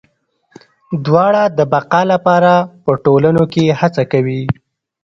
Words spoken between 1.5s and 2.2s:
د بقا